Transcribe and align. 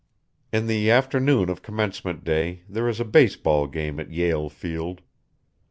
In 0.51 0.65
the 0.65 0.89
afternoon 0.89 1.47
of 1.51 1.61
commencement 1.61 2.23
day 2.23 2.63
there 2.67 2.89
is 2.89 2.99
a 2.99 3.05
base 3.05 3.35
ball 3.35 3.67
game 3.67 3.99
at 3.99 4.09
Yale 4.11 4.49
Field. 4.49 5.01